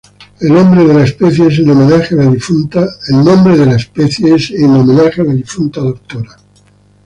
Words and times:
El 0.39 0.47
nombre 0.51 0.83
de 0.83 0.95
la 0.95 1.03
especie 1.03 1.45
es 1.47 1.59
en 1.59 1.69
homenaje 1.69 2.15
a 2.15 2.23
la 2.23 2.31
difunta 2.31 2.79
Dra. 5.83 6.37